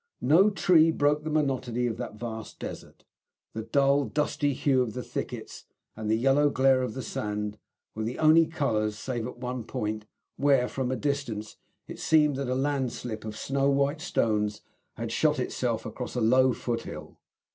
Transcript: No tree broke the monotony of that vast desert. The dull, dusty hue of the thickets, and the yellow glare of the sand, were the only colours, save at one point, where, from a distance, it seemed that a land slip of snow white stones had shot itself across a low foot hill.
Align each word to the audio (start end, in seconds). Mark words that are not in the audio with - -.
No 0.23 0.49
tree 0.49 0.89
broke 0.89 1.23
the 1.23 1.29
monotony 1.29 1.85
of 1.85 1.97
that 1.97 2.15
vast 2.15 2.57
desert. 2.59 3.03
The 3.53 3.61
dull, 3.61 4.05
dusty 4.05 4.53
hue 4.53 4.81
of 4.81 4.93
the 4.93 5.03
thickets, 5.03 5.65
and 5.95 6.09
the 6.09 6.17
yellow 6.17 6.49
glare 6.49 6.81
of 6.81 6.95
the 6.95 7.03
sand, 7.03 7.59
were 7.93 8.01
the 8.01 8.17
only 8.17 8.47
colours, 8.47 8.97
save 8.97 9.27
at 9.27 9.37
one 9.37 9.63
point, 9.63 10.07
where, 10.37 10.67
from 10.67 10.89
a 10.89 10.95
distance, 10.95 11.57
it 11.87 11.99
seemed 11.99 12.35
that 12.37 12.49
a 12.49 12.55
land 12.55 12.91
slip 12.93 13.23
of 13.23 13.37
snow 13.37 13.69
white 13.69 14.01
stones 14.01 14.61
had 14.95 15.11
shot 15.11 15.37
itself 15.37 15.85
across 15.85 16.15
a 16.15 16.19
low 16.21 16.51
foot 16.51 16.81
hill. 16.81 17.19